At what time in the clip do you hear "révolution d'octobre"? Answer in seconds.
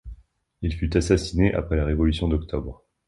1.85-2.81